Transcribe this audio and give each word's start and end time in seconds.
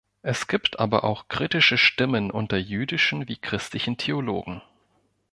Es 0.23 0.47
gibt 0.47 0.79
aber 0.79 1.03
auch 1.03 1.27
kritische 1.27 1.77
Stimmen 1.77 2.31
unter 2.31 2.57
jüdischen 2.57 3.27
wie 3.27 3.37
christlichen 3.37 3.97
Theologen. 3.97 4.63